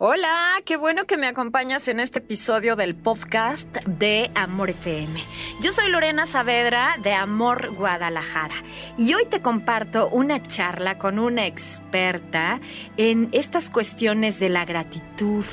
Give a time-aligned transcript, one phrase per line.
[0.00, 5.20] Hola, qué bueno que me acompañas en este episodio del podcast de Amor FM.
[5.60, 8.54] Yo soy Lorena Saavedra de Amor Guadalajara
[8.96, 12.60] y hoy te comparto una charla con una experta
[12.96, 15.44] en estas cuestiones de la gratitud,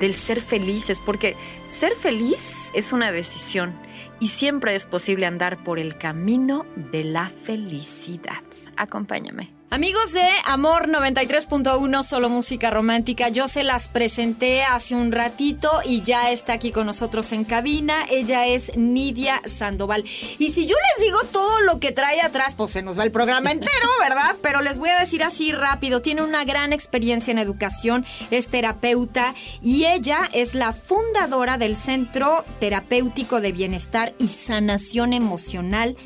[0.00, 3.78] del ser felices, porque ser feliz es una decisión
[4.18, 8.42] y siempre es posible andar por el camino de la felicidad.
[8.76, 9.63] Acompáñame.
[9.74, 16.00] Amigos de Amor 93.1, solo música romántica, yo se las presenté hace un ratito y
[16.00, 18.06] ya está aquí con nosotros en cabina.
[18.08, 20.04] Ella es Nidia Sandoval.
[20.38, 23.10] Y si yo les digo todo lo que trae atrás, pues se nos va el
[23.10, 24.36] programa entero, ¿verdad?
[24.42, 29.34] Pero les voy a decir así rápido, tiene una gran experiencia en educación, es terapeuta
[29.60, 35.96] y ella es la fundadora del Centro Terapéutico de Bienestar y Sanación Emocional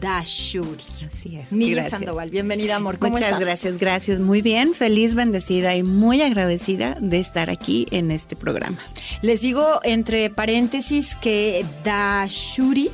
[0.00, 0.82] Dashuri.
[1.06, 1.52] Así es.
[1.52, 2.98] Nidia Sandoval, bienvenida, amor.
[2.98, 3.40] ¿Cómo Muchas estás?
[3.40, 4.20] gracias, gracias.
[4.20, 8.78] Muy bien, feliz, bendecida y muy agradecida de estar aquí en este programa.
[9.22, 12.90] Les digo entre paréntesis que Dashuri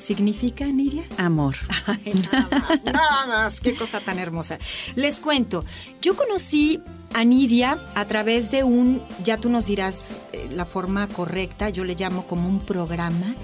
[0.00, 1.04] significa, Nidia.
[1.16, 1.56] Amor.
[1.86, 4.58] Ay, nada más, nada más, qué cosa tan hermosa.
[4.94, 5.64] Les cuento,
[6.00, 6.80] yo conocí
[7.12, 11.84] a Nidia a través de un, ya tú nos dirás eh, la forma correcta, yo
[11.84, 13.34] le llamo como un programa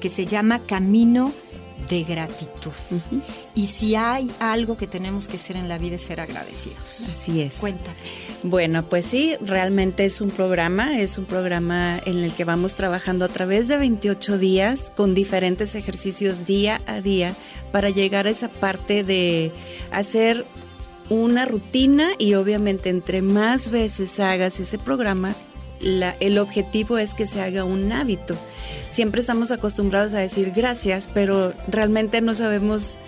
[0.00, 1.32] que se llama Camino
[1.92, 2.72] de gratitud.
[3.54, 7.10] Y si hay algo que tenemos que hacer en la vida es ser agradecidos.
[7.10, 7.56] Así es.
[7.56, 7.94] Cuéntame.
[8.42, 13.26] Bueno, pues sí, realmente es un programa, es un programa en el que vamos trabajando
[13.26, 17.34] a través de 28 días con diferentes ejercicios día a día
[17.72, 19.52] para llegar a esa parte de
[19.90, 20.46] hacer
[21.10, 25.34] una rutina y obviamente entre más veces hagas ese programa,
[25.82, 28.34] la- el objetivo es que se haga un hábito.
[28.90, 32.98] Siempre estamos acostumbrados a decir gracias, pero realmente no sabemos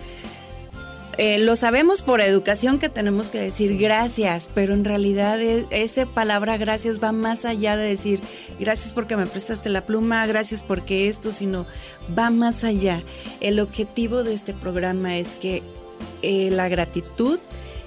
[1.16, 6.06] eh, lo sabemos por educación que tenemos que decir gracias, pero en realidad es- esa
[6.06, 8.18] palabra gracias va más allá de decir
[8.58, 11.66] gracias porque me prestaste la pluma, gracias porque esto, sino
[12.18, 13.00] va más allá.
[13.40, 15.62] El objetivo de este programa es que
[16.22, 17.38] eh, la gratitud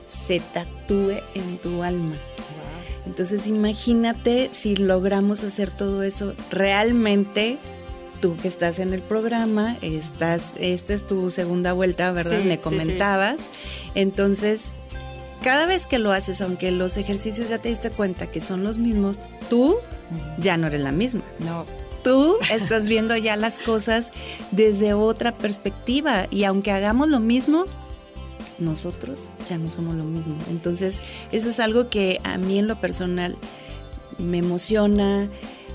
[0.07, 2.15] se tatúe en tu alma.
[3.07, 7.57] Entonces imagínate si logramos hacer todo eso realmente.
[8.19, 12.39] Tú que estás en el programa, estás, esta es tu segunda vuelta, ¿verdad?
[12.41, 13.49] Sí, Me sí, comentabas.
[13.95, 14.73] Entonces,
[15.41, 18.77] cada vez que lo haces, aunque los ejercicios ya te diste cuenta que son los
[18.77, 19.19] mismos,
[19.49, 19.77] tú
[20.39, 21.21] ya no eres la misma.
[21.39, 21.65] No.
[22.03, 24.11] Tú estás viendo ya las cosas
[24.51, 27.67] desde otra perspectiva y aunque hagamos lo mismo,
[28.59, 30.35] nosotros ya no somos lo mismo.
[30.49, 31.01] Entonces,
[31.31, 33.35] eso es algo que a mí en lo personal
[34.17, 35.29] me emociona,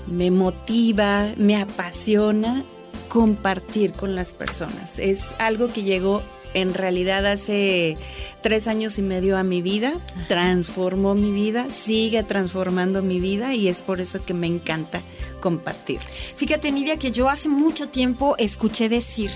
[0.07, 2.63] me motiva, me apasiona
[3.09, 4.99] compartir con las personas.
[4.99, 6.23] Es algo que llegó
[6.53, 7.97] en realidad hace
[8.41, 9.93] tres años y medio a mi vida,
[10.27, 15.01] transformó mi vida, sigue transformando mi vida y es por eso que me encanta
[15.43, 15.99] compartir.
[16.37, 19.29] Fíjate, Nidia, que yo hace mucho tiempo escuché decir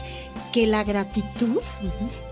[0.54, 1.62] que la gratitud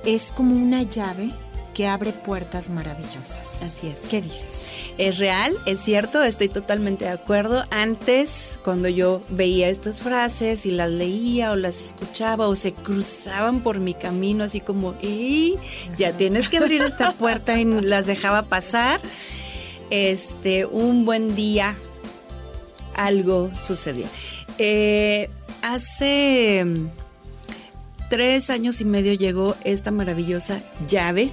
[0.05, 1.31] es como una llave
[1.73, 3.63] que abre puertas maravillosas.
[3.63, 4.07] Así es.
[4.09, 4.69] ¿Qué dices?
[4.97, 7.65] Es real, es cierto, estoy totalmente de acuerdo.
[7.69, 13.59] Antes, cuando yo veía estas frases y las leía o las escuchaba o se cruzaban
[13.59, 15.57] por mi camino, así como, ¡Ey!
[15.97, 19.01] Ya tienes que abrir esta puerta y las dejaba pasar.
[19.89, 21.75] Este, un buen día,
[22.95, 24.07] algo sucedió.
[24.57, 25.29] Eh,
[25.61, 26.87] hace mm,
[28.09, 31.31] tres años y medio llegó esta maravillosa llave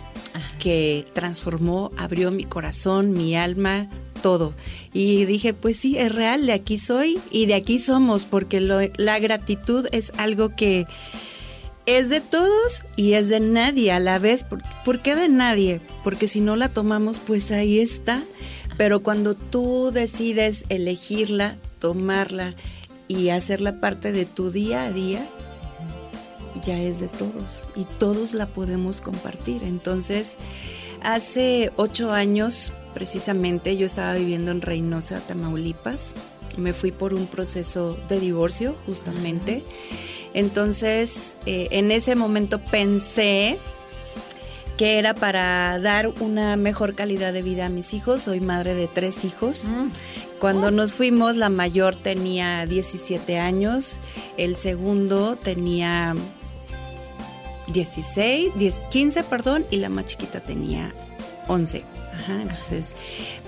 [0.59, 3.89] que transformó, abrió mi corazón, mi alma,
[4.23, 4.55] todo.
[4.93, 8.79] Y dije, pues sí, es real, de aquí soy y de aquí somos, porque lo-
[8.97, 10.87] la gratitud es algo que
[11.87, 14.45] es de todos y es de nadie a la vez.
[14.45, 15.81] ¿Por, por qué de nadie?
[16.05, 18.23] Porque si no la tomamos, pues ahí está.
[18.77, 22.55] Pero cuando tú decides elegirla, tomarla
[23.09, 25.27] y hacerla parte de tu día a día,
[26.65, 29.63] ya es de todos y todos la podemos compartir.
[29.63, 30.39] Entonces,
[31.03, 36.15] hace ocho años, precisamente, yo estaba viviendo en Reynosa, Tamaulipas.
[36.57, 39.65] Me fui por un proceso de divorcio, justamente.
[40.35, 43.59] Entonces, eh, en ese momento pensé
[44.77, 48.23] que era para dar una mejor calidad de vida a mis hijos.
[48.23, 49.67] Soy madre de tres hijos.
[50.39, 53.99] Cuando nos fuimos, la mayor tenía 17 años,
[54.37, 56.17] el segundo tenía
[57.69, 60.93] 16, 10, 15, perdón, y la más chiquita tenía
[61.49, 61.85] 11.
[62.13, 62.97] Ajá, entonces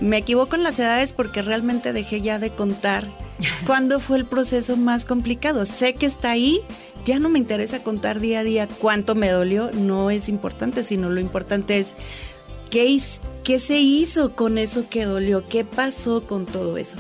[0.01, 3.07] me equivoco en las edades porque realmente dejé ya de contar
[3.67, 5.65] cuándo fue el proceso más complicado.
[5.65, 6.61] Sé que está ahí,
[7.05, 11.11] ya no me interesa contar día a día cuánto me dolió, no es importante, sino
[11.11, 11.97] lo importante es
[12.71, 13.01] qué,
[13.43, 15.47] ¿qué se hizo con eso que dolió?
[15.47, 16.97] ¿Qué pasó con todo eso?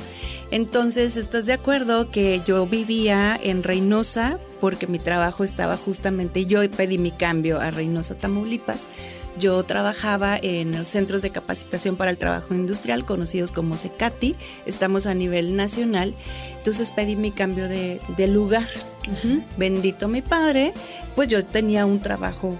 [0.50, 6.66] Entonces, ¿estás de acuerdo que yo vivía en Reynosa porque mi trabajo estaba justamente, yo
[6.70, 8.88] pedí mi cambio a Reynosa, Tamaulipas.
[9.38, 14.34] Yo trabajaba en los centros de capacitación para el trabajo industrial, conocidos como CECATI,
[14.64, 16.14] estamos a nivel nacional,
[16.56, 18.66] entonces pedí mi cambio de, lugar.
[19.58, 20.72] Bendito mi padre,
[21.14, 22.58] pues yo tenía un trabajo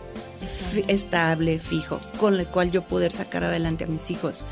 [0.88, 4.44] estable, fijo, con el cual yo poder sacar adelante a mis hijos.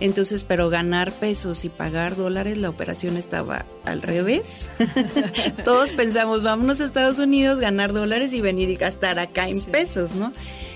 [0.00, 4.70] Entonces, pero ganar pesos y pagar dólares, la operación estaba al revés.
[5.64, 10.14] Todos pensamos, vámonos a Estados Unidos, ganar dólares y venir y gastar acá en pesos,
[10.14, 10.32] ¿no?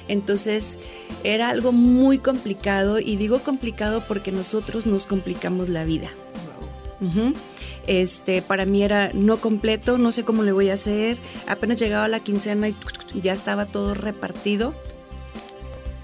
[0.08, 0.78] Entonces,
[1.22, 6.10] era algo muy complicado y digo complicado porque nosotros nos complicamos la vida.
[7.86, 11.16] Este, para mí era no completo, no sé cómo le voy a hacer.
[11.46, 12.74] Apenas llegaba la quincena y
[13.14, 14.74] ya estaba todo repartido.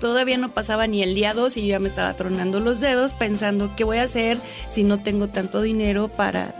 [0.00, 3.12] Todavía no pasaba ni el día 2 y yo ya me estaba tronando los dedos
[3.12, 4.38] pensando qué voy a hacer
[4.70, 6.54] si no tengo tanto dinero para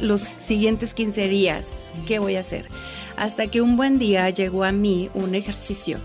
[0.00, 2.68] los siguientes 15 días, qué voy a hacer.
[3.16, 5.98] Hasta que un buen día llegó a mí un ejercicio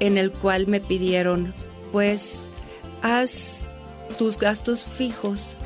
[0.00, 1.54] en el cual me pidieron,
[1.92, 2.50] pues,
[3.02, 3.66] haz
[4.18, 5.56] tus gastos fijos,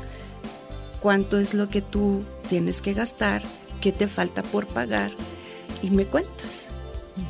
[1.00, 3.42] cuánto es lo que tú tienes que gastar,
[3.80, 5.12] qué te falta por pagar
[5.82, 6.72] y me cuentas.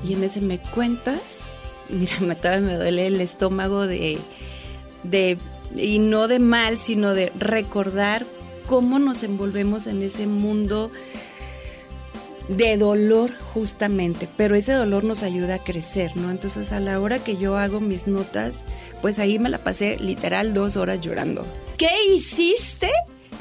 [0.04, 1.44] Y en ese me cuentas
[1.88, 4.18] mira, me, me duele el estómago de,
[5.02, 5.38] de,
[5.76, 8.24] y no de mal, sino de recordar
[8.66, 10.90] cómo nos envolvemos en ese mundo
[12.48, 16.30] de dolor justamente, pero ese dolor nos ayuda a crecer, ¿no?
[16.30, 18.64] Entonces a la hora que yo hago mis notas,
[19.02, 21.46] pues ahí me la pasé literal dos horas llorando.
[21.76, 22.90] ¿Qué hiciste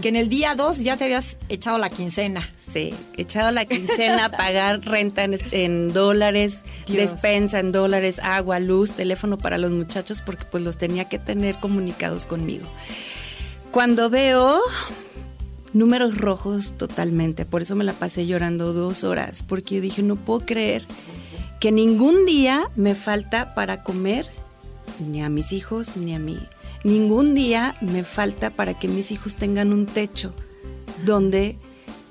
[0.01, 2.47] que en el día 2 ya te habías echado la quincena.
[2.57, 9.57] Sí, echado la quincena, pagar renta en, dólares, despensa en dólares, agua, luz, teléfono para
[9.57, 12.67] los muchachos, porque pues los tenía que tener comunicados conmigo.
[13.71, 14.59] Cuando veo
[15.73, 20.15] números rojos totalmente, por eso me la pasé llorando dos horas, porque yo dije, no
[20.15, 20.85] puedo creer
[21.59, 24.27] que ningún día me falta para comer,
[24.99, 26.39] ni a mis hijos, ni a mí
[26.87, 30.33] ningún día me falta para que mis hijos tengan un techo
[31.05, 31.57] donde,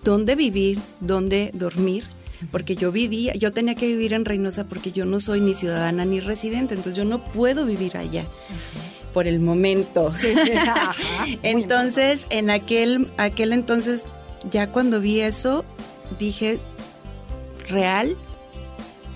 [0.04, 2.04] donde vivir, donde dormir,
[2.52, 6.04] porque yo vivía, yo tenía que vivir en Reynosa porque yo no soy ni ciudadana
[6.04, 8.26] ni residente, entonces yo no puedo vivir allá
[9.14, 10.12] por el momento.
[11.42, 14.04] entonces, en aquel, aquel entonces,
[14.50, 15.64] ya cuando vi eso,
[16.18, 16.58] dije,
[17.66, 18.14] real,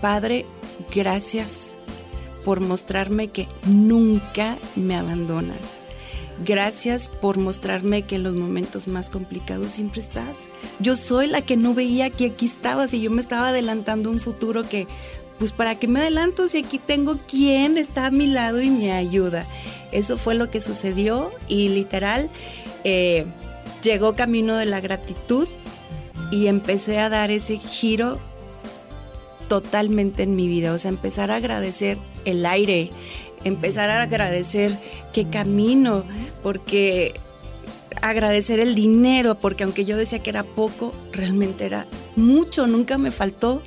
[0.01, 0.47] Padre,
[0.95, 1.77] gracias
[2.45, 5.81] por mostrarme que nunca me abandonas.
[6.45, 10.49] Gracias por mostrarme que en los momentos más complicados siempre estás.
[10.79, 14.21] Yo soy la que no veía que aquí estabas y yo me estaba adelantando un
[14.21, 14.87] futuro que,
[15.39, 18.93] pues, ¿para qué me adelanto si aquí tengo quien está a mi lado y me
[18.93, 19.47] ayuda?
[19.93, 22.31] Eso fue lo que sucedió y literal
[22.85, 23.27] eh,
[23.83, 25.47] llegó camino de la gratitud
[26.31, 28.19] y empecé a dar ese giro
[29.51, 32.93] totalmente en mi vida, o sea, empezar a agradecer el aire,
[33.43, 34.79] empezar a agradecer
[35.13, 36.05] que camino,
[36.41, 37.15] porque
[38.01, 43.11] agradecer el dinero, porque aunque yo decía que era poco, realmente era mucho, nunca me
[43.11, 43.61] faltó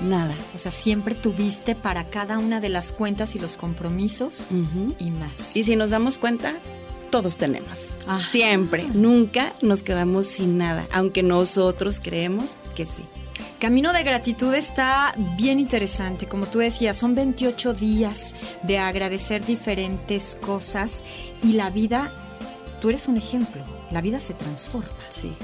[0.00, 0.34] nada.
[0.56, 4.48] O sea, siempre tuviste para cada una de las cuentas y los compromisos
[4.98, 5.56] y más.
[5.56, 6.52] Y si nos damos cuenta,
[7.12, 7.94] todos tenemos.
[8.08, 8.18] Ah.
[8.18, 13.04] Siempre, nunca nos quedamos sin nada, aunque nosotros creemos que sí.
[13.62, 16.26] Camino de gratitud está bien interesante.
[16.26, 21.04] Como tú decías, son 28 días de agradecer diferentes cosas
[21.44, 22.10] y la vida,
[22.80, 24.90] tú eres un ejemplo, la vida se transforma.
[25.10, 25.36] Sí.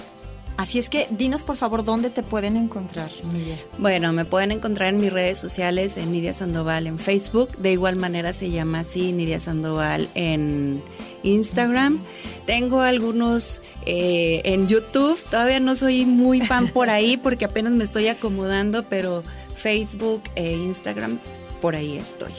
[0.58, 3.56] Así es que dinos por favor dónde te pueden encontrar, Nidia.
[3.78, 7.56] Bueno, me pueden encontrar en mis redes sociales, en Nidia Sandoval en Facebook.
[7.58, 10.82] De igual manera se llama así Nidia Sandoval en
[11.22, 12.00] Instagram.
[12.44, 15.16] Tengo algunos eh, en YouTube.
[15.30, 19.22] Todavía no soy muy fan por ahí porque apenas me estoy acomodando, pero
[19.54, 21.20] Facebook e Instagram
[21.60, 22.32] por ahí estoy.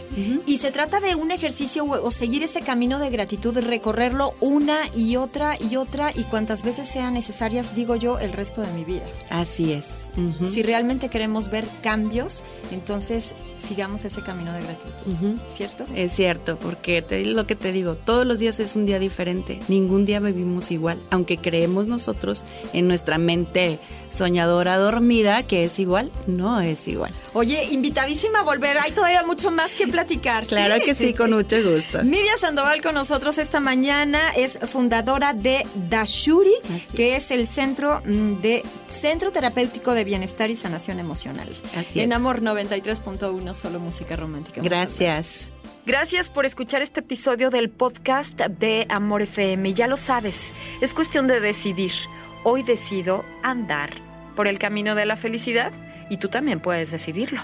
[0.45, 5.15] Y se trata de un ejercicio o, seguir ese camino de gratitud, recorrerlo una y
[5.15, 9.05] otra y otra y cuantas veces sean necesarias, digo yo, el resto de mi vida.
[9.29, 10.07] Así es.
[10.49, 15.85] Si realmente queremos ver cambios, entonces sigamos ese camino de gratitud, ¿cierto?
[15.95, 19.59] Es cierto, porque te, lo que te digo, todos los días es un día diferente,
[19.67, 26.11] ningún día vivimos igual, aunque creemos nosotros en nuestra mente soñadora dormida, que es igual,
[26.27, 27.13] no es igual.
[27.33, 30.45] Oye, invitadísima a volver, hay todavía mucho más que platicar.
[30.59, 32.03] Claro que sí, con mucho gusto.
[32.03, 36.53] Nidia Sandoval con nosotros esta mañana es fundadora de Dashuri,
[36.95, 41.47] que es el centro mm, de Centro Terapéutico de Bienestar y Sanación Emocional.
[41.77, 44.61] Así en Amor 93.1, solo música romántica.
[44.61, 45.49] Gracias.
[45.85, 49.73] Gracias por escuchar este episodio del podcast de Amor FM.
[49.73, 51.91] Ya lo sabes, es cuestión de decidir.
[52.43, 53.91] Hoy decido andar
[54.35, 55.71] por el camino de la felicidad
[56.09, 57.41] y tú también puedes decidirlo.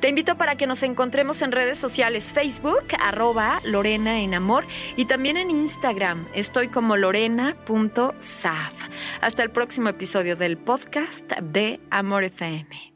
[0.00, 4.64] Te invito para que nos encontremos en redes sociales Facebook, arroba Lorena en Amor
[4.96, 6.26] y también en Instagram.
[6.34, 8.88] Estoy como lorena.saf.
[9.20, 12.95] Hasta el próximo episodio del podcast de Amor FM.